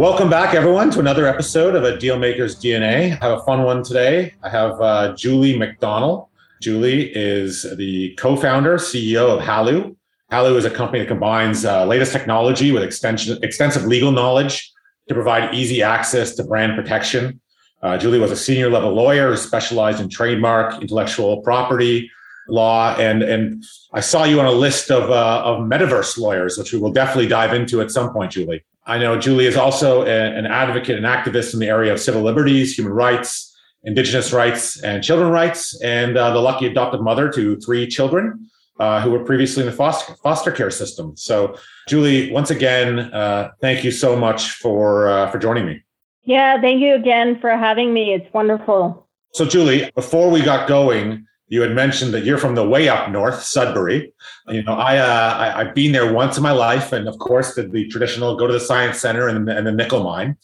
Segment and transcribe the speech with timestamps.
[0.00, 3.20] Welcome back, everyone, to another episode of a Dealmaker's DNA.
[3.20, 4.32] I have a fun one today.
[4.42, 6.28] I have uh, Julie MacDonnell.
[6.62, 9.94] Julie is the co founder, CEO of Halloo.
[10.30, 14.72] Halloo is a company that combines uh, latest technology with extensive legal knowledge
[15.08, 17.38] to provide easy access to brand protection.
[17.82, 22.10] Uh, Julie was a senior level lawyer who specialized in trademark, intellectual property
[22.48, 26.72] law, and and I saw you on a list of uh, of metaverse lawyers, which
[26.72, 28.64] we will definitely dive into at some point, Julie.
[28.86, 32.22] I know Julie is also a, an advocate and activist in the area of civil
[32.22, 37.56] liberties, human rights, indigenous rights, and children rights, and uh, the lucky adopted mother to
[37.60, 41.16] three children uh, who were previously in the foster, foster care system.
[41.16, 41.56] So,
[41.88, 45.82] Julie, once again, uh, thank you so much for uh, for joining me.
[46.22, 48.14] Yeah, thank you again for having me.
[48.14, 49.08] It's wonderful.
[49.34, 53.10] So, Julie, before we got going, you had mentioned that you're from the way up
[53.10, 54.12] north, Sudbury.
[54.46, 57.56] You know, I, uh, I have been there once in my life, and of course,
[57.56, 60.36] the, the traditional go to the science center and, and the nickel mine.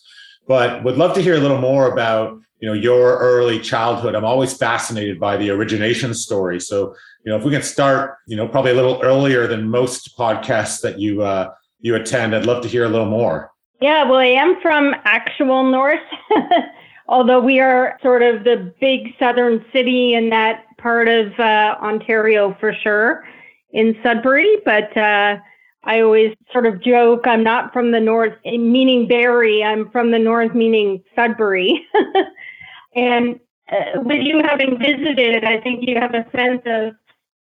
[0.49, 4.17] But would love to hear a little more about you know your early childhood.
[4.17, 6.59] I'm always fascinated by the origination story.
[6.61, 10.19] So you know, if we can start, you know, probably a little earlier than most
[10.19, 13.53] podcasts that you uh, you attend, I'd love to hear a little more.
[13.81, 16.01] Yeah, well, I am from actual north.
[17.09, 22.57] although we are sort of the big southern city in that part of uh, Ontario
[22.61, 23.25] for sure,
[23.73, 24.59] in Sudbury.
[24.65, 25.37] But uh,
[25.83, 29.65] I always sort of joke I'm not from the north, meaning Barrie.
[29.65, 31.85] I'm from the north, meaning Sudbury.
[32.95, 36.95] and uh, with you having visited, I think you have a sense of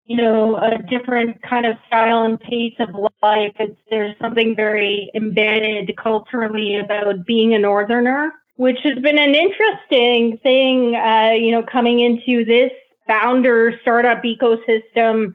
[0.06, 2.90] you know, a different kind of style and pace of
[3.22, 3.54] life.
[3.58, 10.38] It's, there's something very embedded culturally about being a northerner which has been an interesting
[10.42, 12.70] thing, uh, you know, coming into this
[13.06, 15.32] founder startup ecosystem.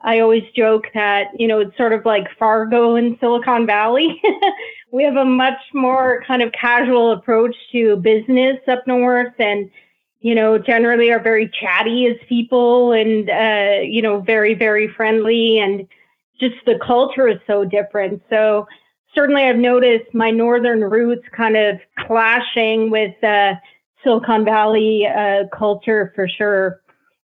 [0.00, 4.20] I always joke that, you know, it's sort of like Fargo in Silicon Valley.
[4.92, 9.70] we have a much more kind of casual approach to business up north and,
[10.20, 15.58] you know, generally are very chatty as people and, uh, you know, very, very friendly
[15.58, 15.86] and
[16.38, 18.22] just the culture is so different.
[18.28, 18.66] So,
[19.14, 23.54] certainly I've noticed my northern roots kind of clashing with uh,
[24.02, 26.80] Silicon Valley uh, culture for sure.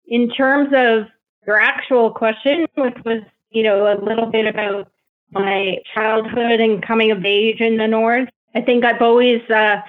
[0.07, 1.07] In terms of
[1.45, 4.89] your actual question, which was, you know, a little bit about
[5.31, 9.81] my childhood and coming of age in the north, I think I've always, uh,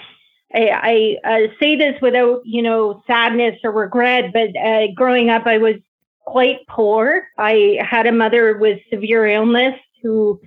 [0.55, 5.47] I, I uh, say this without, you know, sadness or regret, but uh, growing up,
[5.47, 5.77] I was
[6.25, 7.27] quite poor.
[7.39, 10.41] I had a mother with severe illness who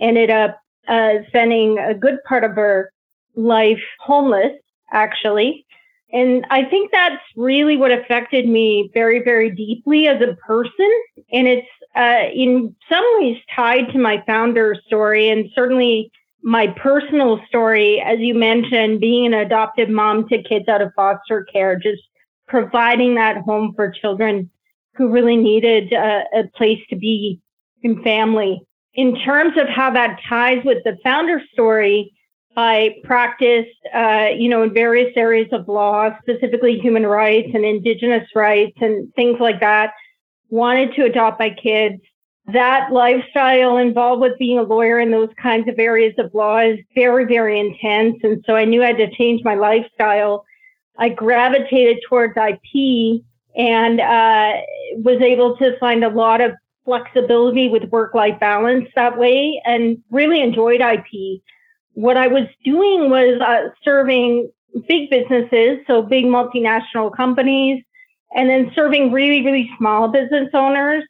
[0.00, 0.58] ended up
[0.88, 2.92] uh, spending a good part of her
[3.36, 4.52] life homeless,
[4.90, 5.66] actually.
[6.12, 10.90] And I think that's really what affected me very, very deeply as a person.
[11.32, 16.10] And it's uh, in some ways tied to my founder story and certainly
[16.42, 21.44] my personal story, as you mentioned, being an adopted mom to kids out of foster
[21.44, 22.02] care, just
[22.46, 24.50] providing that home for children
[24.94, 27.40] who really needed a, a place to be
[27.82, 28.62] in family
[28.94, 32.12] in terms of how that ties with the founder story,
[32.56, 38.28] I practiced, uh, you know, in various areas of law, specifically human rights and indigenous
[38.34, 39.92] rights and things like that.
[40.50, 42.00] Wanted to adopt my kids.
[42.46, 46.78] That lifestyle involved with being a lawyer in those kinds of areas of law is
[46.94, 48.16] very, very intense.
[48.22, 50.44] And so I knew I had to change my lifestyle.
[50.98, 53.22] I gravitated towards IP
[53.54, 54.52] and uh,
[54.96, 56.52] was able to find a lot of
[56.84, 61.42] flexibility with work life balance that way and really enjoyed IP.
[61.98, 64.48] What I was doing was uh, serving
[64.86, 67.82] big businesses, so big multinational companies,
[68.36, 71.02] and then serving really, really small business owners.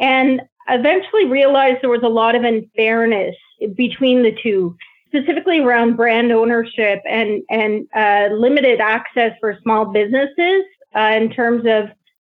[0.00, 3.36] And eventually realized there was a lot of unfairness
[3.76, 10.64] between the two, specifically around brand ownership and, and uh, limited access for small businesses
[10.96, 11.84] uh, in terms of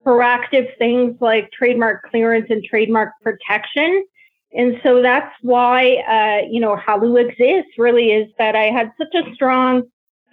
[0.06, 4.06] proactive things like trademark clearance and trademark protection.
[4.58, 9.14] And so that's why, uh, you know, Halloo exists really is that I had such
[9.14, 9.84] a strong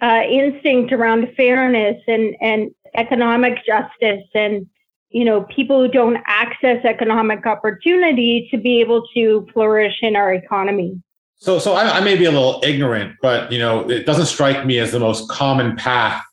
[0.01, 4.67] uh, instinct around fairness and, and economic justice and,
[5.09, 10.33] you know, people who don't access economic opportunity to be able to flourish in our
[10.33, 10.99] economy.
[11.37, 14.65] So, so I, I may be a little ignorant, but, you know, it doesn't strike
[14.65, 16.23] me as the most common path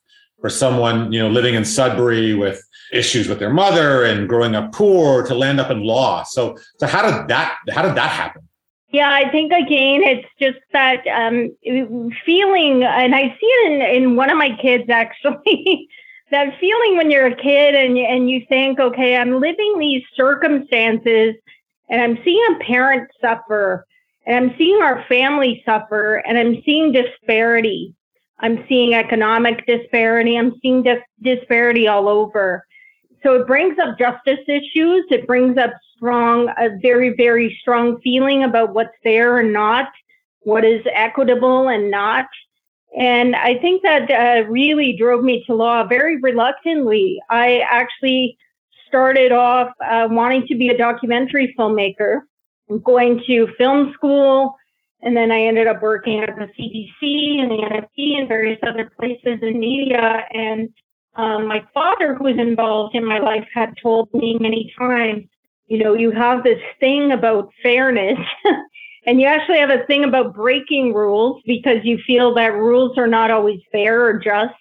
[0.40, 4.72] for someone, you know, living in Sudbury with issues with their mother and growing up
[4.72, 6.22] poor to land up in law.
[6.22, 8.42] So, so how did that how did that happen?
[8.90, 11.56] Yeah, I think again, it's just that um,
[12.26, 15.88] feeling, and I see it in, in one of my kids actually.
[16.30, 21.34] that feeling when you're a kid and and you think, okay, I'm living these circumstances,
[21.88, 23.86] and I'm seeing a parent suffer,
[24.26, 27.94] and I'm seeing our family suffer, and I'm seeing disparity.
[28.40, 30.36] I'm seeing economic disparity.
[30.36, 32.66] I'm seeing dis- disparity all over.
[33.22, 35.04] So it brings up justice issues.
[35.10, 39.88] It brings up strong, a very, very strong feeling about what's fair and not,
[40.40, 42.26] what is equitable and not.
[42.98, 47.22] And I think that uh, really drove me to law very reluctantly.
[47.30, 48.36] I actually
[48.86, 52.20] started off uh, wanting to be a documentary filmmaker,
[52.84, 54.54] going to film school,
[55.00, 58.90] and then I ended up working at the CBC and the NFB and various other
[58.98, 60.24] places in media.
[60.32, 60.68] And
[61.14, 65.24] um, my father, who was involved in my life, had told me many times,
[65.66, 68.18] you know, you have this thing about fairness.
[69.06, 73.06] and you actually have a thing about breaking rules because you feel that rules are
[73.06, 74.54] not always fair or just.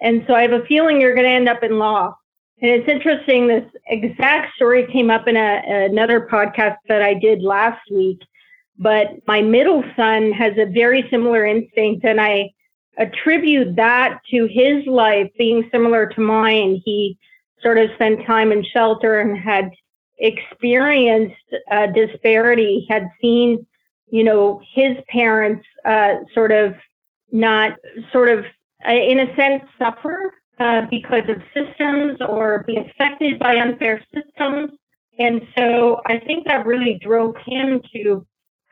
[0.00, 2.14] And so I have a feeling you're going to end up in law.
[2.60, 7.42] And it's interesting, this exact story came up in a, another podcast that I did
[7.42, 8.20] last week
[8.78, 12.50] but my middle son has a very similar instinct, and I
[12.98, 16.82] attribute that to his life being similar to mine.
[16.84, 17.16] He
[17.62, 19.70] sort of spent time in shelter and had
[20.18, 21.34] experienced
[21.70, 23.64] uh, disparity, had seen,
[24.10, 26.74] you know, his parents uh, sort of
[27.30, 27.72] not
[28.12, 28.44] sort of,
[28.86, 34.72] uh, in a sense, suffer uh, because of systems or be affected by unfair systems.
[35.18, 38.26] And so I think that really drove him to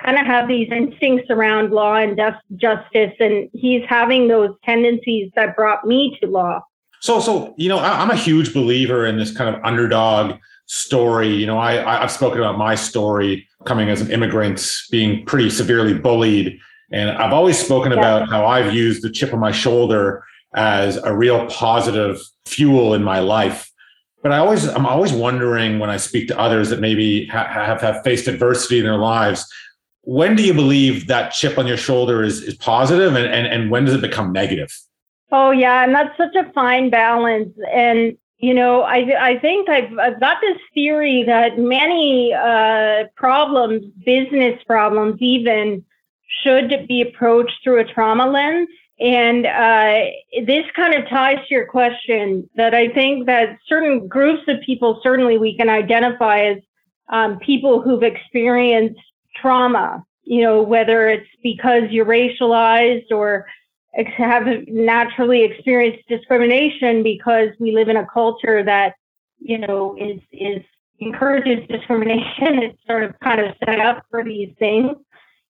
[0.07, 2.17] kind of have these instincts around law and
[2.55, 6.61] justice, and he's having those tendencies that brought me to law.
[7.01, 10.37] So, so you know, I'm a huge believer in this kind of underdog
[10.67, 11.35] story.
[11.35, 15.93] You know, I I've spoken about my story coming as an immigrant, being pretty severely
[15.93, 16.59] bullied,
[16.93, 17.99] and I've always spoken yeah.
[17.99, 20.23] about how I've used the chip on my shoulder
[20.55, 23.71] as a real positive fuel in my life.
[24.23, 28.03] But I always, I'm always wondering when I speak to others that maybe have, have
[28.03, 29.47] faced adversity in their lives,
[30.07, 33.71] when do you believe that chip on your shoulder is, is positive and, and, and
[33.73, 34.73] when does it become negative?
[35.33, 37.53] Oh yeah, and that's such a fine balance.
[37.73, 43.85] And you know, I I think I've I've got this theory that many uh, problems,
[44.05, 45.85] business problems, even
[46.43, 48.69] should be approached through a trauma lens.
[49.01, 50.05] And uh,
[50.47, 55.01] this kind of ties to your question that I think that certain groups of people,
[55.03, 56.59] certainly we can identify as
[57.09, 59.01] um, people who've experienced
[59.41, 63.47] trauma, you know, whether it's because you're racialized or
[64.17, 68.95] have naturally experienced discrimination because we live in a culture that,
[69.39, 70.63] you know, is, is
[71.01, 72.63] encourages discrimination.
[72.63, 74.97] It's sort of kind of set up for these things.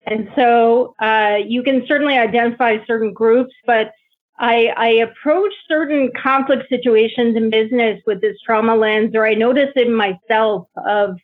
[0.05, 3.91] And so uh, you can certainly identify certain groups, but
[4.39, 9.69] I, I, approach certain conflict situations in business with this trauma lens, or I notice
[9.75, 11.17] it in myself of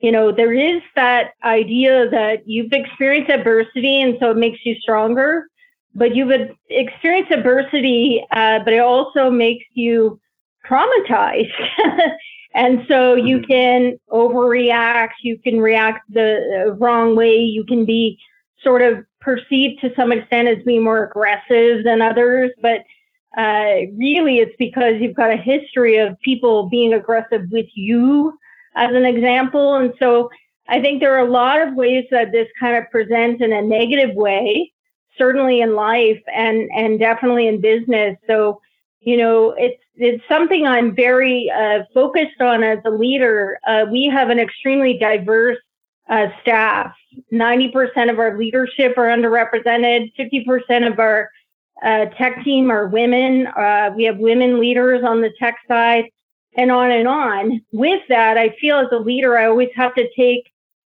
[0.00, 4.74] you know, there is that idea that you've experienced adversity and so it makes you
[4.76, 5.48] stronger,
[5.94, 6.32] but you've
[6.70, 10.20] experienced adversity, uh, but it also makes you
[10.68, 11.50] traumatized.
[12.54, 13.50] and so you mm-hmm.
[13.50, 18.18] can overreact, you can react the wrong way, you can be
[18.62, 22.82] sort of perceived to some extent as being more aggressive than others, but
[23.36, 28.36] uh, really it's because you've got a history of people being aggressive with you
[28.78, 29.76] as an example.
[29.76, 30.30] And so
[30.68, 33.60] I think there are a lot of ways that this kind of presents in a
[33.60, 34.72] negative way,
[35.16, 38.16] certainly in life and, and definitely in business.
[38.26, 38.60] So,
[39.00, 43.58] you know, it's, it's something I'm very uh, focused on as a leader.
[43.66, 45.58] Uh, we have an extremely diverse
[46.08, 46.94] uh, staff.
[47.32, 50.12] 90% of our leadership are underrepresented.
[50.16, 51.30] 50% of our
[51.82, 53.46] uh, tech team are women.
[53.48, 56.04] Uh, we have women leaders on the tech side
[56.58, 57.62] and on and on.
[57.72, 60.42] With that, I feel as a leader, I always have to take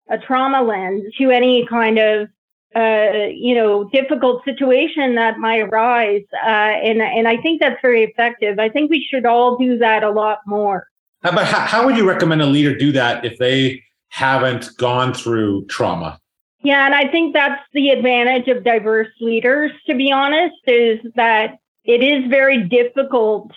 [0.09, 2.27] a trauma lens to any kind of
[2.75, 6.47] uh, you know difficult situation that might arise, uh,
[6.87, 8.59] and and I think that's very effective.
[8.59, 10.87] I think we should all do that a lot more.
[11.23, 15.65] But how, how would you recommend a leader do that if they haven't gone through
[15.65, 16.19] trauma?
[16.63, 19.71] Yeah, and I think that's the advantage of diverse leaders.
[19.87, 23.51] To be honest, is that it is very difficult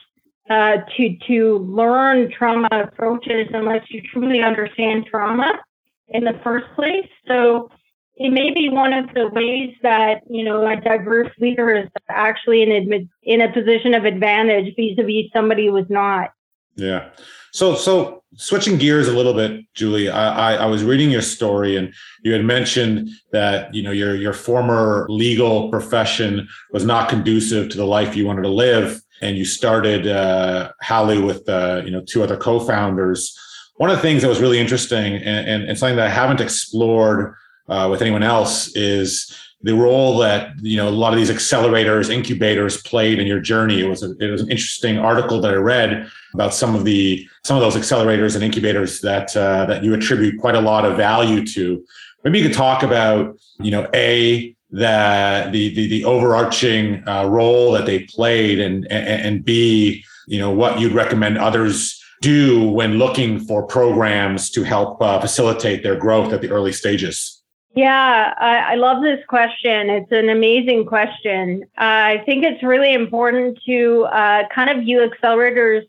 [0.50, 5.60] uh, to to learn trauma approaches unless you truly understand trauma
[6.08, 7.08] in the first place.
[7.26, 7.70] So
[8.16, 12.62] it may be one of the ways that you know a diverse leader is actually
[12.62, 16.30] in in a position of advantage vis-a-vis somebody who is not.
[16.76, 17.10] Yeah.
[17.52, 21.76] So so switching gears a little bit, Julie, I, I, I was reading your story
[21.76, 27.70] and you had mentioned that you know your your former legal profession was not conducive
[27.70, 31.90] to the life you wanted to live, and you started uh, Halloo with uh, you
[31.90, 33.38] know two other co-founders.
[33.76, 36.40] One of the things that was really interesting and, and, and something that I haven't
[36.40, 37.34] explored
[37.68, 42.10] uh, with anyone else is the role that you know a lot of these accelerators
[42.10, 45.56] incubators played in your journey it was a, it was an interesting article that i
[45.56, 49.94] read about some of the some of those accelerators and incubators that uh, that you
[49.94, 51.82] attribute quite a lot of value to
[52.24, 57.72] maybe you could talk about you know a that the the, the overarching uh, role
[57.72, 63.38] that they played and, and b you know what you'd recommend others do when looking
[63.38, 67.42] for programs to help uh, facilitate their growth at the early stages
[67.76, 69.90] yeah, I, I, love this question.
[69.90, 71.64] It's an amazing question.
[71.76, 75.82] I think it's really important to uh, kind of view accelerators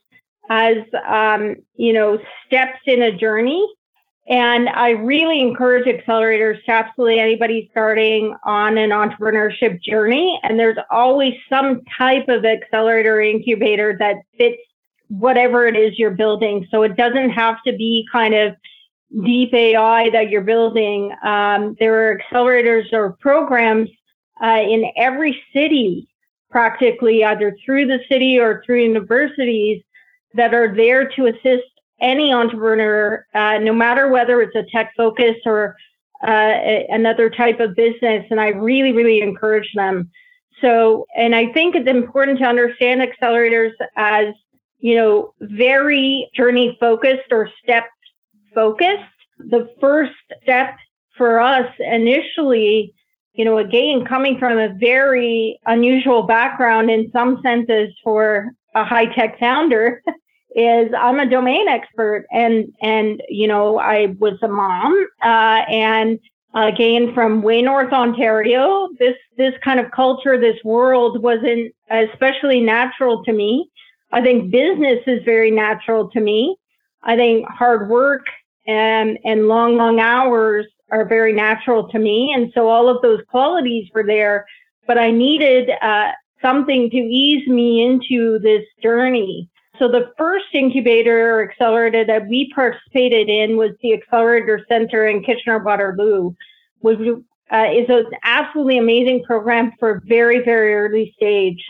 [0.50, 0.78] as,
[1.08, 3.64] um, you know, steps in a journey.
[4.28, 10.40] And I really encourage accelerators to absolutely anybody starting on an entrepreneurship journey.
[10.42, 14.58] And there's always some type of accelerator incubator that fits
[15.10, 16.68] whatever it is you're building.
[16.72, 18.56] So it doesn't have to be kind of
[19.24, 21.12] deep AI that you're building.
[21.24, 23.90] Um, there are accelerators or programs
[24.44, 26.08] uh, in every city,
[26.50, 29.84] practically either through the city or through universities
[30.34, 31.70] that are there to assist
[32.02, 35.76] any entrepreneur, uh, no matter whether it's a tech focus or
[36.26, 36.54] uh,
[36.90, 38.26] another type of business.
[38.30, 40.10] And I really, really encourage them.
[40.62, 44.28] So, and I think it's important to understand accelerators as,
[44.80, 47.86] you know, very journey focused or step
[48.54, 49.04] focused.
[49.38, 50.76] The first step
[51.18, 52.94] for us initially,
[53.34, 59.14] you know, again, coming from a very unusual background in some senses for a high
[59.14, 60.02] tech founder,
[60.56, 66.20] is I'm a domain expert, and and you know, I was a mom, uh, and
[66.54, 68.90] again from way north Ontario.
[68.98, 73.70] This this kind of culture, this world wasn't especially natural to me.
[74.12, 76.56] I think business is very natural to me.
[77.04, 78.26] I think hard work
[78.68, 83.20] and and long long hours are very natural to me and so all of those
[83.30, 84.46] qualities were there
[84.88, 91.36] but i needed uh, something to ease me into this journey so the first incubator
[91.36, 96.34] or accelerator that we participated in was the accelerator center in kitchener waterloo
[96.80, 97.00] which
[97.52, 101.64] uh, is an absolutely amazing program for very very early stage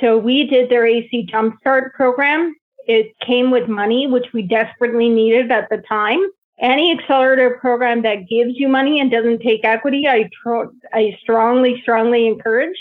[0.00, 2.54] so we did their ac jumpstart program
[2.88, 6.20] it came with money, which we desperately needed at the time
[6.60, 11.80] any accelerator program that gives you money and doesn't take equity, I, tr- I strongly,
[11.82, 12.76] strongly encourage.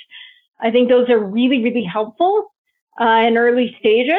[0.60, 2.52] I think those are really, really helpful
[3.00, 4.18] uh, in early stages.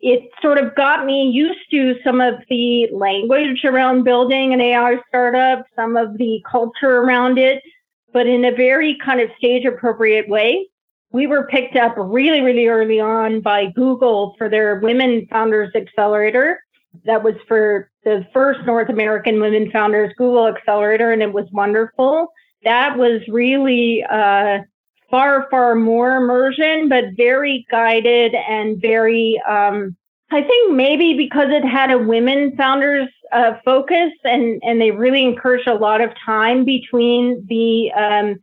[0.00, 4.96] It sort of got me used to some of the language around building an AI
[5.08, 7.62] startup, some of the culture around it,
[8.12, 10.66] but in a very kind of stage appropriate way.
[11.12, 16.60] We were picked up really, really early on by Google for their Women Founders Accelerator
[17.04, 22.28] that was for the first North American Women Founders Google Accelerator, and it was wonderful.
[22.64, 24.58] That was really uh,
[25.10, 29.96] far, far more immersion, but very guided and very, um,
[30.30, 35.24] I think maybe because it had a women founders uh, focus and, and they really
[35.24, 38.36] encouraged a lot of time between the um,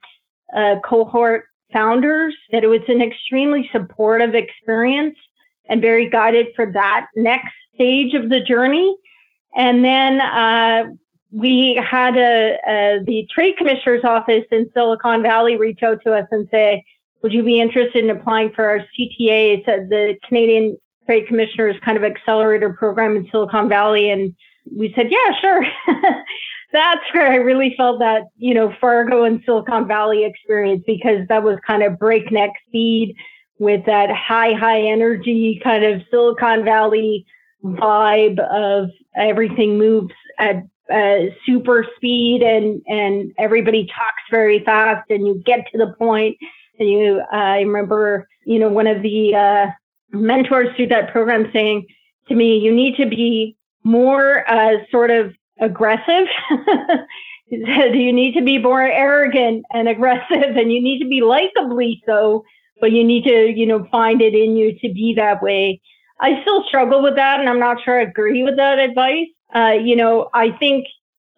[0.56, 5.18] uh, cohort founders, that it was an extremely supportive experience
[5.70, 8.96] and very guided for that next stage of the journey.
[9.56, 10.86] And then uh,
[11.32, 16.28] we had a, a, the trade commissioner's office in Silicon Valley reach out to us
[16.32, 16.84] and say,
[17.22, 19.58] would you be interested in applying for our CTA?
[19.58, 24.12] It's the Canadian Trade Commissioner's kind of accelerator program in Silicon Valley.
[24.12, 24.36] And
[24.76, 25.66] we said, yeah, sure.
[26.74, 31.44] That's where I really felt that, you know, Fargo and Silicon Valley experience because that
[31.44, 33.16] was kind of breakneck speed
[33.58, 37.26] with that high, high energy kind of Silicon Valley
[37.64, 40.58] vibe of everything moves at
[40.94, 46.38] uh, super speed and and everybody talks very fast and you get to the point
[46.80, 49.68] and you uh, I remember you know one of the uh,
[50.12, 51.86] mentors through that program saying
[52.28, 56.28] to me you need to be more uh, sort of aggressive
[57.48, 61.22] he said you need to be more arrogant and aggressive and you need to be
[61.22, 62.44] likably so
[62.80, 65.82] but you need to you know find it in you to be that way
[66.20, 69.28] I still struggle with that, and I'm not sure I agree with that advice.
[69.56, 70.86] Uh, you know, I think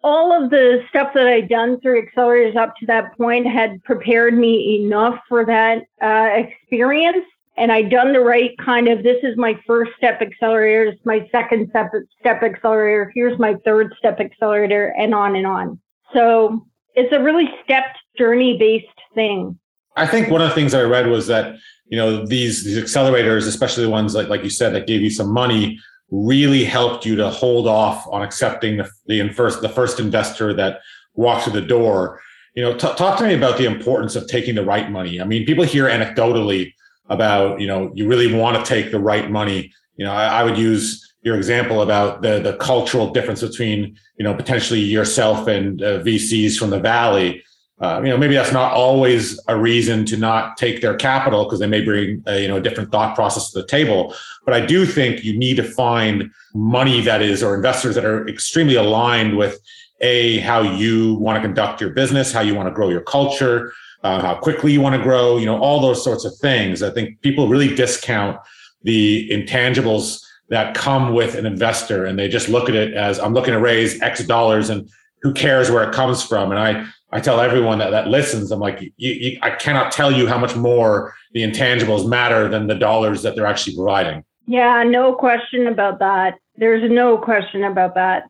[0.02, 4.36] all of the stuff that I'd done through accelerators up to that point had prepared
[4.36, 7.24] me enough for that uh, experience.
[7.56, 11.28] And I'd done the right kind of, this is my first step accelerator, it's my
[11.30, 15.78] second step, step accelerator, here's my third step accelerator, and on and on.
[16.14, 19.58] So it's a really stepped journey based thing.
[19.96, 21.56] I think one of the things I read was that,
[21.88, 25.10] you know, these, these accelerators, especially the ones like, like you said, that gave you
[25.10, 25.78] some money,
[26.10, 30.80] really helped you to hold off on accepting the, the first the first investor that
[31.14, 32.20] walked through the door.
[32.54, 35.20] You know, t- talk to me about the importance of taking the right money.
[35.20, 36.74] I mean, people hear anecdotally
[37.08, 39.72] about you know you really want to take the right money.
[39.96, 44.24] You know, I, I would use your example about the the cultural difference between you
[44.24, 47.42] know potentially yourself and uh, VCs from the valley
[47.80, 51.60] uh, you know, maybe that's not always a reason to not take their capital because
[51.60, 54.14] they may bring a, you know a different thought process to the table.
[54.44, 58.28] But I do think you need to find money that is or investors that are
[58.28, 59.58] extremely aligned with
[60.02, 63.72] a how you want to conduct your business, how you want to grow your culture,
[64.02, 65.38] uh, how quickly you want to grow.
[65.38, 66.82] You know, all those sorts of things.
[66.82, 68.38] I think people really discount
[68.82, 73.32] the intangibles that come with an investor, and they just look at it as I'm
[73.32, 74.90] looking to raise X dollars and
[75.22, 76.50] who cares where it comes from?
[76.50, 80.12] And I I tell everyone that that listens, I'm like, you, you, I cannot tell
[80.12, 84.24] you how much more the intangibles matter than the dollars that they're actually providing.
[84.46, 86.38] Yeah, no question about that.
[86.56, 88.24] There's no question about that.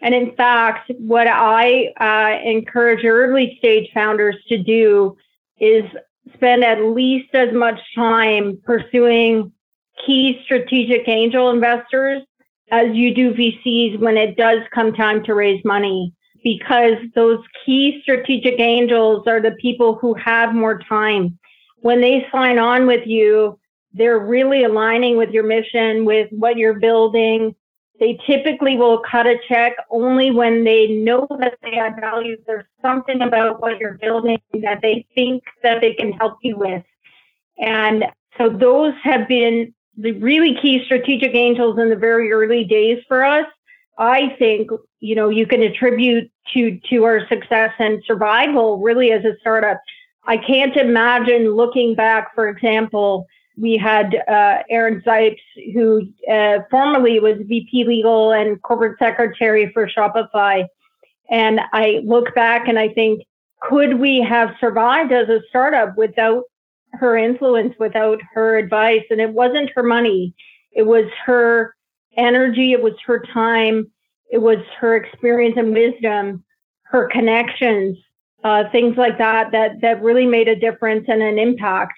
[0.00, 5.16] And in fact, what I uh, encourage early stage founders to do
[5.58, 5.84] is
[6.34, 9.52] spend at least as much time pursuing
[10.04, 12.22] key strategic angel investors
[12.70, 16.12] as you do VCs when it does come time to raise money
[16.46, 21.36] because those key strategic angels are the people who have more time.
[21.78, 23.58] When they sign on with you,
[23.92, 27.52] they're really aligning with your mission, with what you're building.
[27.98, 32.36] They typically will cut a check only when they know that they add value.
[32.46, 36.84] There's something about what you're building that they think that they can help you with.
[37.58, 38.04] And
[38.38, 43.24] so those have been the really key strategic angels in the very early days for
[43.24, 43.46] us.
[43.98, 49.24] I think, you know, you can attribute to, to our success and survival really as
[49.24, 49.80] a startup.
[50.26, 55.40] I can't imagine looking back, for example, we had uh, Erin Zipes,
[55.72, 60.66] who uh, formerly was VP legal and corporate secretary for Shopify.
[61.30, 63.22] And I look back and I think,
[63.62, 66.44] could we have survived as a startup without
[66.92, 69.04] her influence, without her advice?
[69.08, 70.34] And it wasn't her money,
[70.72, 71.75] it was her
[72.16, 73.90] energy, it was her time,
[74.30, 76.44] it was her experience and wisdom,
[76.84, 77.96] her connections,
[78.44, 81.94] uh, things like that, that that really made a difference and an impact.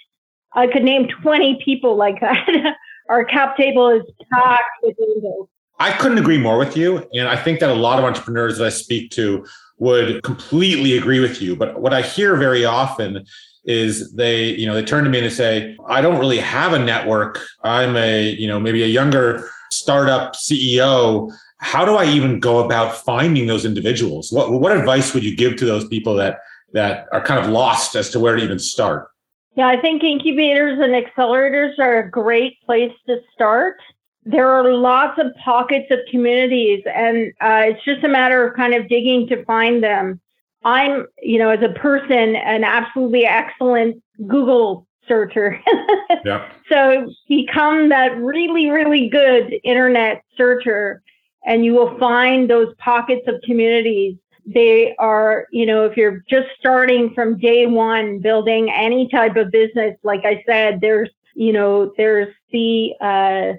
[0.52, 2.46] I could name 20 people like that.
[3.08, 5.48] Our cap table is packed with angels.
[5.78, 7.08] I couldn't agree more with you.
[7.14, 9.46] And I think that a lot of entrepreneurs that I speak to
[9.78, 11.54] would completely agree with you.
[11.54, 13.24] But what I hear very often
[13.68, 16.72] is they, you know, they turn to me and they say, I don't really have
[16.72, 17.38] a network.
[17.62, 22.96] I'm a, you know, maybe a younger startup CEO, how do I even go about
[22.96, 24.32] finding those individuals?
[24.32, 26.38] What what advice would you give to those people that
[26.72, 29.08] that are kind of lost as to where to even start?
[29.54, 33.76] Yeah, I think incubators and accelerators are a great place to start.
[34.24, 38.74] There are lots of pockets of communities, and uh, it's just a matter of kind
[38.74, 40.20] of digging to find them.
[40.64, 45.60] I'm, you know, as a person, an absolutely excellent Google searcher.
[46.24, 46.50] yeah.
[46.68, 51.02] So become that really, really good internet searcher,
[51.46, 54.16] and you will find those pockets of communities.
[54.46, 59.50] They are, you know, if you're just starting from day one, building any type of
[59.50, 63.52] business, like I said, there's, you know, there's the uh,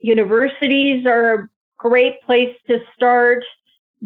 [0.00, 3.44] universities are a great place to start.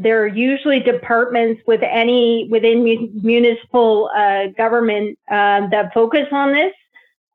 [0.01, 2.83] There are usually departments with any within
[3.23, 6.73] municipal uh, government um, that focus on this.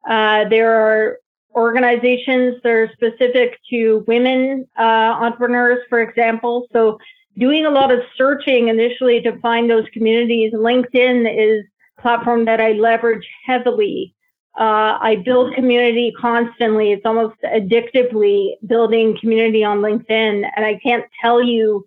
[0.09, 1.19] Uh, there are
[1.55, 6.67] organizations that are specific to women uh, entrepreneurs, for example.
[6.73, 6.97] So
[7.37, 10.51] doing a lot of searching initially to find those communities.
[10.53, 11.65] LinkedIn is
[11.99, 14.15] a platform that I leverage heavily.
[14.59, 16.93] Uh, I build community constantly.
[16.93, 20.49] It's almost addictively building community on LinkedIn.
[20.55, 21.85] And I can't tell you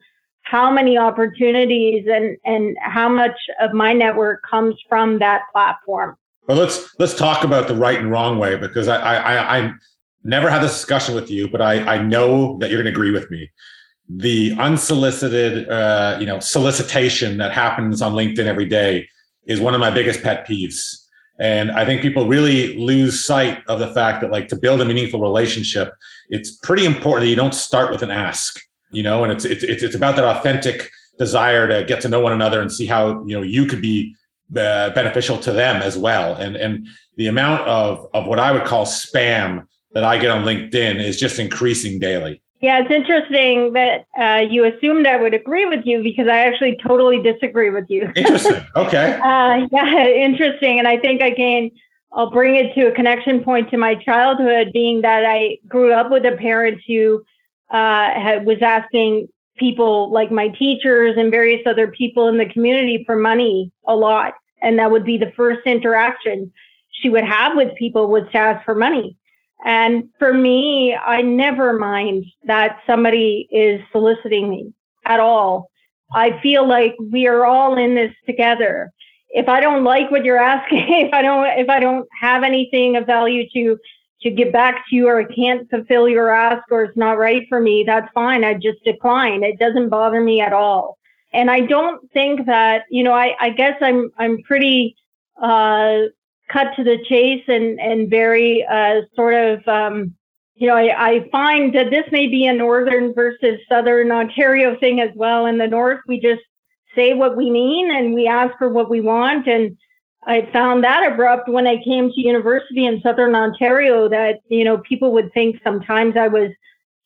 [0.50, 6.16] how many opportunities and, and how much of my network comes from that platform.
[6.46, 9.72] But let's let's talk about the right and wrong way because I I, I
[10.24, 13.10] never had this discussion with you, but I I know that you're going to agree
[13.10, 13.50] with me.
[14.08, 19.06] The unsolicited uh, you know solicitation that happens on LinkedIn every day
[19.46, 21.04] is one of my biggest pet peeves.
[21.38, 24.84] And I think people really lose sight of the fact that like to build a
[24.84, 25.92] meaningful relationship,
[26.30, 28.58] it's pretty important that you don't start with an ask,
[28.90, 32.32] you know, and it's it's it's about that authentic desire to get to know one
[32.32, 34.14] another and see how you know you could be
[34.56, 36.34] uh, beneficial to them as well.
[36.34, 40.44] And and the amount of of what I would call spam that I get on
[40.44, 42.42] LinkedIn is just increasing daily.
[42.60, 46.76] Yeah, it's interesting that uh, you assumed I would agree with you because I actually
[46.84, 48.10] totally disagree with you.
[48.16, 48.64] Interesting.
[48.76, 49.12] Okay.
[49.12, 50.78] uh, yeah, interesting.
[50.78, 51.70] And I think again,
[52.12, 56.10] I'll bring it to a connection point to my childhood, being that I grew up
[56.10, 57.22] with a parent who
[57.70, 63.02] uh, had, was asking people like my teachers and various other people in the community
[63.04, 64.34] for money a lot.
[64.62, 66.52] And that would be the first interaction
[66.90, 69.16] she would have with people was to ask for money.
[69.64, 74.72] And for me, I never mind that somebody is soliciting me
[75.04, 75.70] at all.
[76.12, 78.92] I feel like we are all in this together.
[79.30, 82.96] If I don't like what you're asking, if I don't, if I don't have anything
[82.96, 83.78] of value to,
[84.22, 87.46] to get back to you or I can't fulfill your ask or it's not right
[87.48, 88.44] for me, that's fine.
[88.44, 89.42] I just decline.
[89.42, 90.98] It doesn't bother me at all.
[91.32, 94.96] And I don't think that, you know, I, I guess I'm, I'm pretty,
[95.40, 96.08] uh,
[96.48, 100.14] cut to the chase and and very uh, sort of um,
[100.54, 105.00] you know I, I find that this may be a northern versus southern Ontario thing
[105.00, 105.46] as well.
[105.46, 106.42] In the north, we just
[106.94, 109.76] say what we mean and we ask for what we want and
[110.26, 114.78] I found that abrupt when I came to university in southern Ontario that you know
[114.78, 116.50] people would think sometimes I was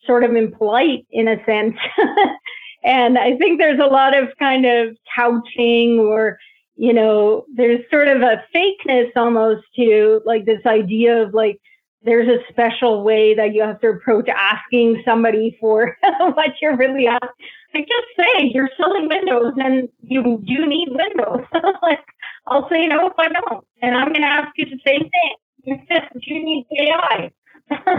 [0.07, 1.77] sort of impolite in a sense.
[2.85, 6.39] and I think there's a lot of kind of couching or
[6.77, 11.61] you know, there's sort of a fakeness almost to like this idea of like
[12.03, 17.07] there's a special way that you have to approach asking somebody for what you're really
[17.07, 17.29] asking.
[17.75, 21.47] Like just say you're selling windows and you do need windows.
[21.83, 22.05] like
[22.47, 25.87] I'll say no if I don't, and I'm going to ask you the same thing.
[26.23, 27.31] you need AI.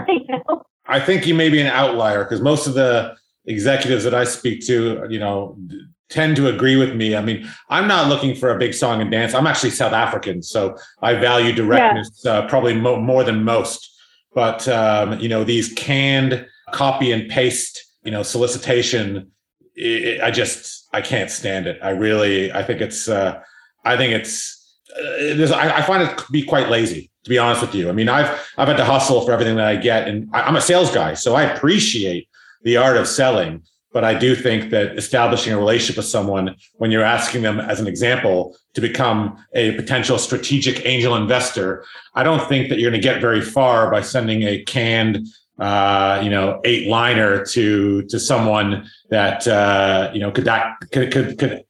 [0.08, 0.62] you know?
[0.86, 4.64] I think you may be an outlier because most of the executives that I speak
[4.66, 5.56] to, you know,
[6.10, 7.16] tend to agree with me.
[7.16, 9.34] I mean, I'm not looking for a big song and dance.
[9.34, 12.32] I'm actually South African, so I value directness yeah.
[12.32, 13.90] uh, probably mo- more than most.
[14.34, 19.30] But um, you know, these canned copy and paste, you know, solicitation,
[19.74, 21.78] it, I just I can't stand it.
[21.82, 23.40] I really I think it's uh,
[23.84, 27.62] I think it's uh, I, I find it to be quite lazy to be honest
[27.62, 27.88] with you.
[27.88, 30.56] I mean, I've I've had to hustle for everything that I get, and I, I'm
[30.56, 32.28] a sales guy, so I appreciate
[32.62, 33.62] the art of selling
[33.94, 37.78] but I do think that establishing a relationship with someone when you're asking them, as
[37.78, 41.84] an example, to become a potential strategic angel investor,
[42.16, 45.24] I don't think that you're going to get very far by sending a canned,
[45.60, 51.12] uh, you know, eight liner to to someone that uh, you know could that could,
[51.12, 51.64] could could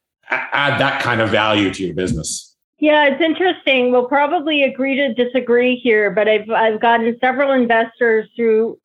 [0.52, 2.56] add that kind of value to your business.
[2.78, 3.92] Yeah, it's interesting.
[3.92, 8.78] We'll probably agree to disagree here, but I've I've gotten several investors through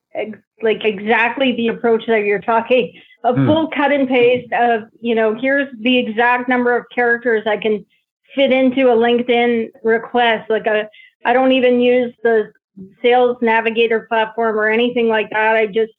[0.62, 3.46] like exactly the approach that you're talking a hmm.
[3.46, 7.86] full cut and paste of, you know, here's the exact number of characters I can
[8.36, 10.50] fit into a LinkedIn request.
[10.50, 10.90] Like a,
[11.26, 12.52] I don't even use the
[13.02, 15.56] sales navigator platform or anything like that.
[15.56, 15.92] I just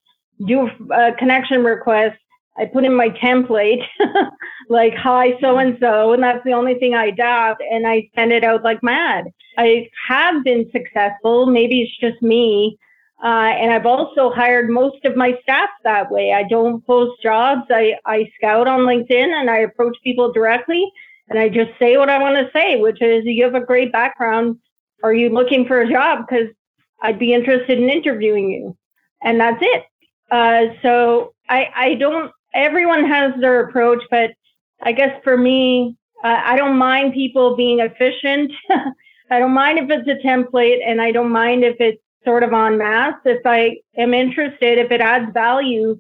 [0.47, 2.19] do a connection request.
[2.61, 3.83] I put in my template,
[4.69, 8.33] like hi so and so, and that's the only thing I adapt, and I send
[8.33, 9.25] it out like mad.
[9.59, 11.47] I have been successful.
[11.47, 12.79] Maybe it's just me
[13.23, 16.33] uh, and I've also hired most of my staff that way.
[16.33, 17.63] I don't post jobs.
[17.71, 20.91] I, I scout on LinkedIn and I approach people directly
[21.29, 23.93] and I just say what I want to say, which is you have a great
[23.93, 24.59] background.
[25.03, 26.27] Are you looking for a job?
[26.27, 26.49] Because
[27.03, 28.77] I'd be interested in interviewing you.
[29.23, 29.85] And that's it.
[30.31, 34.31] Uh, so I, I don't, everyone has their approach, but
[34.83, 38.53] I guess for me, uh, I don't mind people being efficient.
[39.31, 42.53] I don't mind if it's a template and I don't mind if it's sort of
[42.53, 43.15] en masse.
[43.25, 45.99] If I am interested, if it adds value,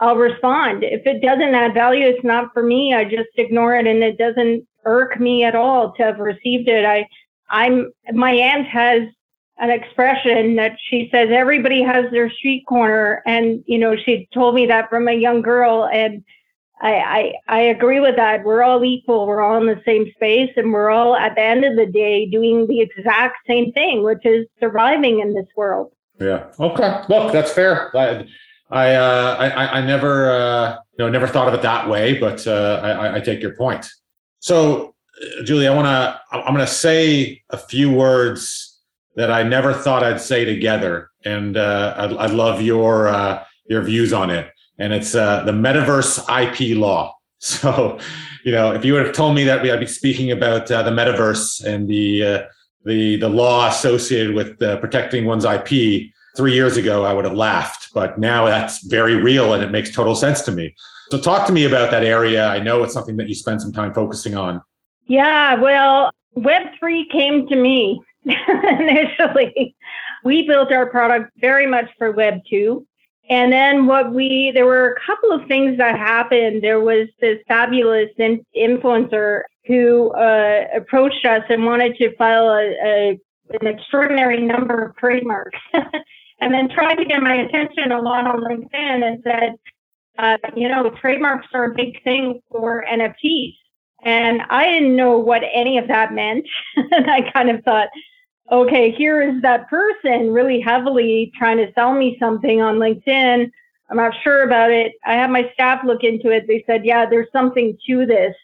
[0.00, 0.82] I'll respond.
[0.82, 2.94] If it doesn't add value, it's not for me.
[2.94, 6.84] I just ignore it and it doesn't irk me at all to have received it.
[6.84, 7.06] I,
[7.50, 9.02] I'm, my aunt has
[9.62, 13.22] an expression that she says everybody has their street corner.
[13.24, 15.88] And, you know, she told me that from a young girl.
[15.90, 16.24] And
[16.80, 18.42] I, I, I agree with that.
[18.44, 19.24] We're all equal.
[19.24, 22.28] We're all in the same space, and we're all at the end of the day
[22.28, 25.92] doing the exact same thing, which is surviving in this world.
[26.20, 26.48] Yeah.
[26.58, 27.04] Okay.
[27.08, 27.96] Look, that's fair.
[27.96, 28.26] I,
[28.68, 32.44] I, uh, I, I never, uh, you know, never thought of it that way, but
[32.48, 33.88] uh, I, I take your point.
[34.40, 38.71] So, uh, Julie, I want to, I'm going to say a few words
[39.16, 43.82] that I never thought I'd say together, and uh, I'd, I'd love your uh, your
[43.82, 47.16] views on it and it's uh, the metaverse IP law.
[47.44, 47.98] So,
[48.44, 50.84] you know, if you would have told me that we, I'd be speaking about uh,
[50.84, 52.42] the metaverse and the uh,
[52.84, 57.34] the the law associated with uh, protecting one's IP three years ago, I would have
[57.34, 57.88] laughed.
[57.94, 60.72] But now that's very real, and it makes total sense to me.
[61.10, 62.46] So talk to me about that area.
[62.46, 64.62] I know it's something that you spend some time focusing on.
[65.08, 68.00] Yeah, well, Web3 came to me
[68.78, 69.74] initially.
[70.24, 72.84] We built our product very much for Web2.
[73.30, 76.62] And then what we, there were a couple of things that happened.
[76.62, 82.74] There was this fabulous in, influencer who uh, approached us and wanted to file a,
[82.84, 83.20] a
[83.60, 85.58] an extraordinary number of trademarks,
[86.40, 89.54] and then tried to get my attention a lot on LinkedIn and said,
[90.18, 93.54] uh, you know, trademarks are a big thing for NFTs.
[94.04, 96.46] And I didn't know what any of that meant.
[96.76, 97.88] and I kind of thought,
[98.52, 103.50] okay, here is that person really heavily trying to sell me something on LinkedIn.
[103.90, 104.92] I'm not sure about it.
[105.06, 106.46] I had my staff look into it.
[106.46, 108.34] They said, yeah, there's something to this.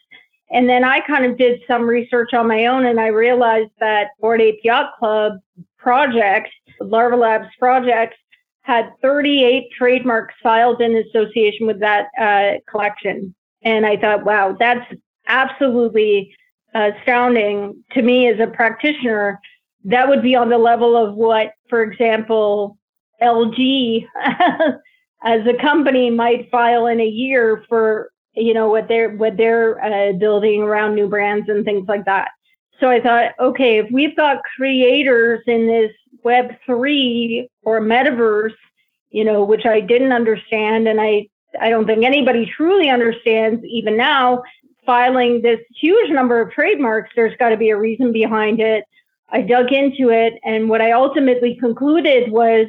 [0.51, 4.09] And then I kind of did some research on my own and I realized that
[4.19, 5.33] Bored Ape Yacht Club
[5.77, 6.49] projects,
[6.81, 8.17] Larva Labs projects,
[8.63, 13.33] had 38 trademarks filed in association with that uh, collection.
[13.61, 14.91] And I thought, wow, that's
[15.27, 16.35] absolutely
[16.73, 19.39] astounding to me as a practitioner.
[19.89, 22.77] That would be on the level of what, for example,
[23.21, 24.05] LG
[25.23, 29.83] as a company might file in a year for you know what they're what they're
[29.83, 32.29] uh, building around new brands and things like that.
[32.79, 35.91] So I thought, okay, if we've got creators in this
[36.23, 38.55] Web three or metaverse,
[39.09, 41.27] you know, which I didn't understand, and I
[41.59, 44.43] I don't think anybody truly understands even now.
[44.85, 48.83] Filing this huge number of trademarks, there's got to be a reason behind it.
[49.31, 52.67] I dug into it, and what I ultimately concluded was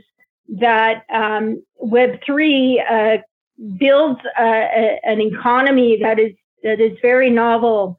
[0.59, 3.18] that um, Web3 uh,
[3.79, 7.99] builds a, a, an economy that is that is very novel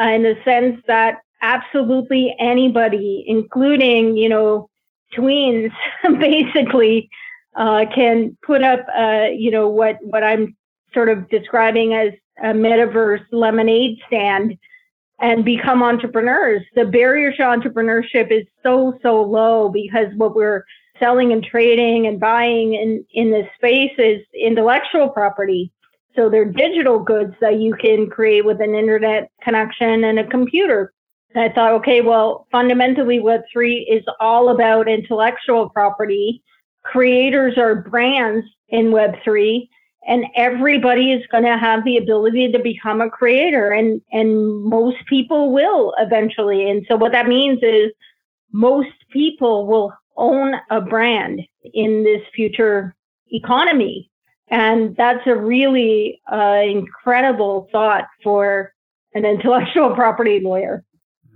[0.00, 4.68] uh, in the sense that absolutely anybody, including you know
[5.16, 5.72] tweens,
[6.18, 7.08] basically
[7.56, 10.56] uh, can put up uh, you know what what I'm
[10.92, 14.58] sort of describing as a metaverse lemonade stand
[15.22, 16.62] and become entrepreneurs.
[16.74, 20.64] The barrier to entrepreneurship is so so low because what we're
[20.98, 25.72] selling and trading and buying in, in this space is intellectual property.
[26.14, 30.92] So they're digital goods that you can create with an internet connection and a computer.
[31.34, 36.42] And I thought, okay, well, fundamentally, Web3 is all about intellectual property.
[36.84, 39.68] Creators are brands in Web3,
[40.06, 44.98] and everybody is going to have the ability to become a creator, and, and most
[45.08, 46.68] people will eventually.
[46.68, 47.92] And so, what that means is
[48.52, 51.40] most people will own a brand
[51.72, 52.94] in this future
[53.30, 54.10] economy.
[54.48, 58.74] And that's a really uh, incredible thought for
[59.14, 60.84] an intellectual property lawyer.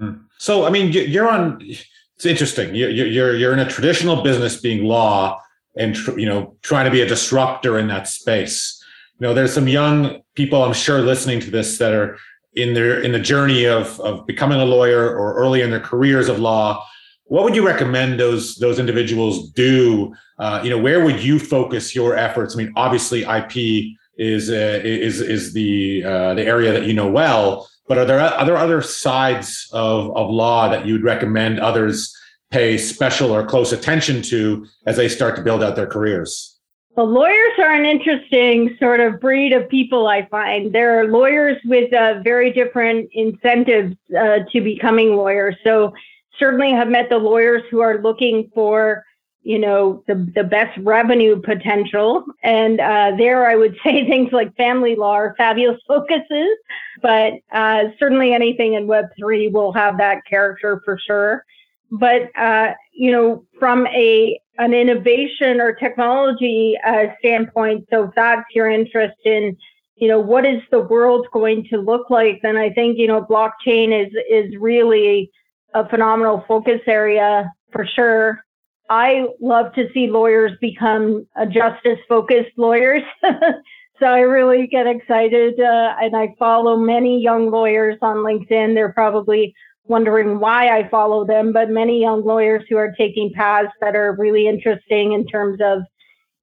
[0.01, 0.23] Mm-hmm.
[0.39, 1.59] So, I mean, you're on.
[1.63, 2.75] It's interesting.
[2.75, 5.41] You're you're you're in a traditional business, being law,
[5.77, 8.83] and you know trying to be a disruptor in that space.
[9.19, 12.19] You know, there's some young people I'm sure listening to this that are
[12.55, 16.29] in their in the journey of of becoming a lawyer or early in their careers
[16.29, 16.85] of law
[17.29, 20.15] what would you recommend those those individuals do?
[20.39, 22.55] Uh, you know, where would you focus your efforts?
[22.55, 27.11] I mean, obviously, IP is uh, is is the uh, the area that you know
[27.11, 27.69] well.
[27.89, 32.17] But are there other other sides of of law that you would recommend others
[32.57, 36.59] pay special or close attention to as they start to build out their careers?
[36.97, 40.75] Well, lawyers are an interesting sort of breed of people, I find.
[40.75, 45.57] There are lawyers with uh, very different incentives uh, to becoming lawyers.
[45.65, 45.93] So
[46.39, 49.05] certainly have met the lawyers who are looking for
[49.43, 54.53] you know the the best revenue potential and uh, there i would say things like
[54.57, 56.57] family law are fabulous focuses
[57.01, 61.45] but uh, certainly anything in web 3 will have that character for sure
[61.91, 68.45] but uh, you know from a an innovation or technology uh, standpoint so if that's
[68.55, 69.57] your interest in
[69.97, 73.23] you know what is the world going to look like then i think you know
[73.23, 75.31] blockchain is is really
[75.75, 78.41] a phenomenal focus area for sure.
[78.89, 83.03] I love to see lawyers become justice focused lawyers.
[83.23, 88.75] so I really get excited uh, and I follow many young lawyers on LinkedIn.
[88.75, 89.55] They're probably
[89.89, 94.17] wondering why I follow them, but many young lawyers who are taking paths that are
[94.17, 95.83] really interesting in terms of,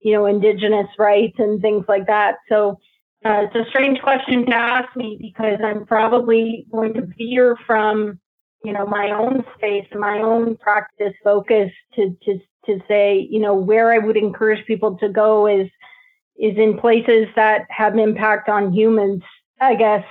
[0.02, 2.36] you know, indigenous rights and things like that.
[2.50, 2.80] So
[3.26, 8.20] uh, it's a strange question to ask me because I'm probably going to veer from
[8.64, 13.54] you know my own space my own practice focus to to to say you know
[13.54, 15.70] where i would encourage people to go is
[16.38, 19.22] is in places that have an impact on humans
[19.60, 20.04] i guess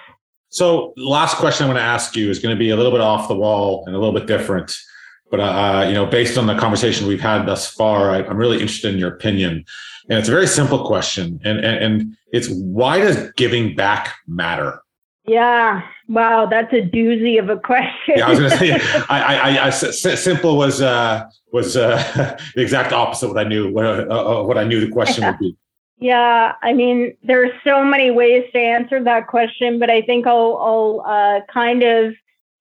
[0.53, 3.01] so last question i'm going to ask you is going to be a little bit
[3.01, 4.77] off the wall and a little bit different
[5.31, 8.37] but uh, uh, you know based on the conversation we've had thus far I, i'm
[8.37, 9.65] really interested in your opinion
[10.09, 14.83] and it's a very simple question, and and, and it's why does giving back matter?
[15.27, 15.83] Yeah.
[16.09, 18.15] Wow, that's a doozy of a question.
[18.17, 18.73] yeah, I was going to say,
[19.09, 23.73] I, I, I, simple was uh, was uh, the exact opposite of what I knew
[23.73, 25.57] what, uh, uh, what I knew the question would be.
[26.03, 30.59] Yeah, I mean, there's so many ways to answer that question, but I think I'll,
[30.61, 32.12] I'll uh, kind of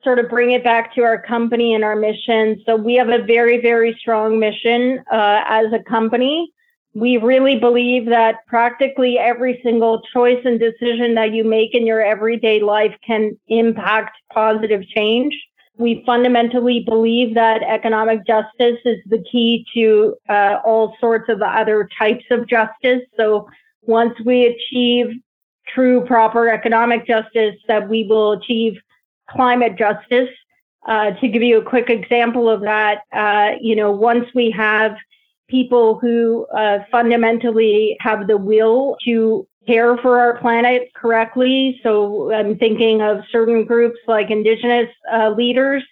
[0.03, 2.61] sort of bring it back to our company and our mission.
[2.67, 6.51] So we have a very, very strong mission uh, as a company.
[6.93, 11.99] We really believe that practically every single choice and decision that you make in your
[11.99, 15.33] everyday life can impact positive change.
[15.81, 21.89] We fundamentally believe that economic justice is the key to uh, all sorts of other
[21.97, 23.01] types of justice.
[23.17, 23.49] So
[23.81, 25.07] once we achieve
[25.73, 28.73] true, proper economic justice, that we will achieve
[29.27, 30.29] climate justice.
[30.87, 34.95] Uh, to give you a quick example of that, uh, you know, once we have
[35.47, 41.79] people who uh, fundamentally have the will to care for our planet correctly.
[41.83, 45.83] So I'm thinking of certain groups like Indigenous uh, leaders.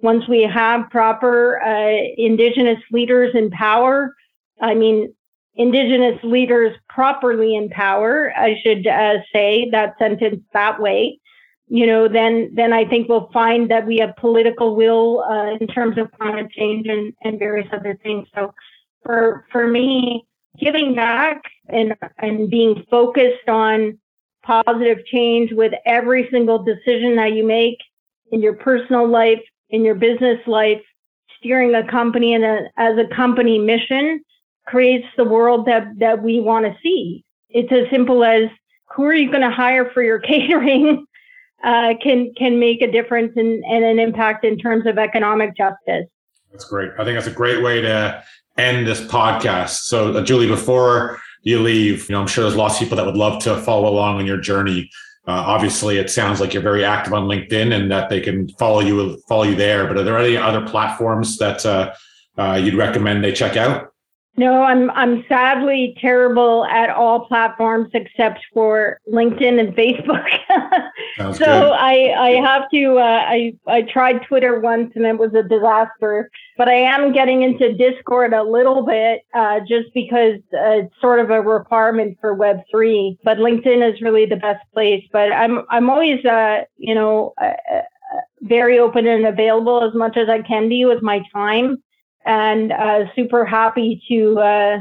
[0.00, 4.14] Once we have proper uh, Indigenous leaders in power,
[4.60, 5.12] I mean,
[5.56, 11.18] Indigenous leaders properly in power, I should uh, say that sentence that way.
[11.66, 15.66] You know, then then I think we'll find that we have political will uh, in
[15.66, 18.26] terms of climate change and, and various other things.
[18.34, 18.54] So
[19.04, 20.24] for for me,
[20.60, 23.98] giving back and and being focused on
[24.42, 27.78] positive change with every single decision that you make
[28.32, 30.80] in your personal life, in your business life,
[31.38, 32.44] steering a company and
[32.76, 34.22] as a company mission
[34.66, 37.24] creates the world that that we want to see.
[37.50, 38.48] It's as simple as
[38.94, 41.06] who are you going to hire for your catering
[41.64, 46.06] uh, can can make a difference and an impact in terms of economic justice.
[46.52, 46.90] That's great.
[46.98, 48.22] I think that's a great way to
[48.56, 49.82] end this podcast.
[49.82, 53.06] So, uh, Julie, before you leave, you know, I'm sure there's lots of people that
[53.06, 54.90] would love to follow along on your journey.
[55.26, 58.80] Uh, obviously, it sounds like you're very active on LinkedIn and that they can follow
[58.80, 59.86] you follow you there.
[59.86, 61.94] But are there any other platforms that uh,
[62.38, 63.92] uh you'd recommend they check out?
[64.38, 70.28] No, I'm I'm sadly terrible at all platforms except for LinkedIn and Facebook.
[71.36, 71.72] so good.
[71.72, 76.30] I I have to uh, I I tried Twitter once and it was a disaster.
[76.56, 81.18] But I am getting into Discord a little bit uh, just because uh, it's sort
[81.18, 83.18] of a requirement for Web three.
[83.24, 85.02] But LinkedIn is really the best place.
[85.12, 87.80] But I'm I'm always uh, you know uh, uh,
[88.42, 91.82] very open and available as much as I can be with my time
[92.24, 94.78] and uh, super happy to uh,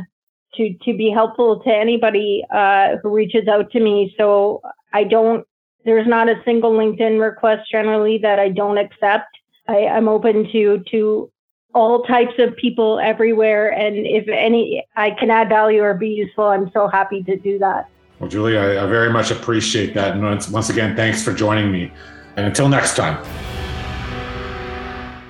[0.55, 4.13] to to be helpful to anybody uh, who reaches out to me.
[4.17, 4.61] So
[4.93, 5.45] I don't.
[5.85, 9.29] There's not a single LinkedIn request generally that I don't accept.
[9.67, 11.31] I, I'm open to to
[11.73, 16.45] all types of people everywhere, and if any I can add value or be useful,
[16.45, 17.89] I'm so happy to do that.
[18.19, 21.71] Well, Julie, I, I very much appreciate that, and once, once again, thanks for joining
[21.71, 21.91] me.
[22.35, 23.23] And until next time.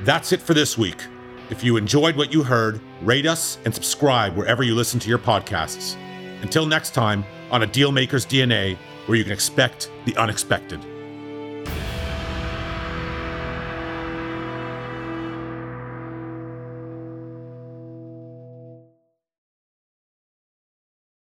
[0.04, 1.04] That's it for this week.
[1.50, 5.18] If you enjoyed what you heard, rate us and subscribe wherever you listen to your
[5.18, 5.96] podcasts.
[6.42, 10.86] Until next time, on a Dealmaker's DNA, where you can expect the unexpected.